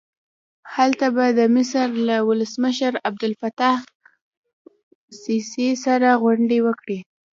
[0.75, 3.77] هلته به د مصر له ولسمشر عبدالفتاح
[5.11, 6.99] السیسي سره غونډه وکړي.